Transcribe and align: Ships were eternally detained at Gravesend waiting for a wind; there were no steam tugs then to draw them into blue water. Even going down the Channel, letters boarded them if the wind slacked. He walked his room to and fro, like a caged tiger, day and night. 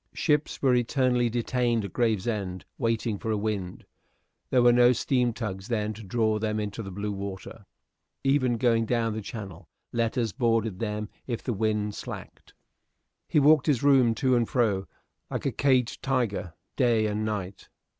Ships 0.15 0.63
were 0.63 0.73
eternally 0.73 1.29
detained 1.29 1.85
at 1.85 1.93
Gravesend 1.93 2.65
waiting 2.79 3.19
for 3.19 3.29
a 3.29 3.37
wind; 3.37 3.85
there 4.49 4.63
were 4.63 4.73
no 4.73 4.93
steam 4.93 5.31
tugs 5.31 5.67
then 5.67 5.93
to 5.93 6.01
draw 6.01 6.39
them 6.39 6.59
into 6.59 6.81
blue 6.89 7.11
water. 7.11 7.67
Even 8.23 8.57
going 8.57 8.87
down 8.87 9.13
the 9.13 9.21
Channel, 9.21 9.69
letters 9.93 10.33
boarded 10.33 10.79
them 10.79 11.07
if 11.27 11.43
the 11.43 11.53
wind 11.53 11.93
slacked. 11.93 12.55
He 13.27 13.39
walked 13.39 13.67
his 13.67 13.83
room 13.83 14.15
to 14.15 14.35
and 14.35 14.49
fro, 14.49 14.87
like 15.29 15.45
a 15.45 15.51
caged 15.51 16.01
tiger, 16.01 16.55
day 16.75 17.05
and 17.05 17.23
night. 17.23 17.69